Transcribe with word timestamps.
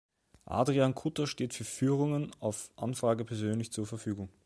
Adrian 0.47 0.95
Kutter 0.95 1.27
steht 1.27 1.53
für 1.53 1.63
Führungen 1.63 2.31
auf 2.39 2.71
Anfrage 2.75 3.23
persönlich 3.23 3.71
zur 3.71 3.85
Verfügung. 3.85 4.29